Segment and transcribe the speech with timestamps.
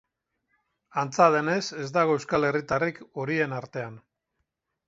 [1.01, 4.05] Antza denez, ez dago euskal herritarrik horien artean.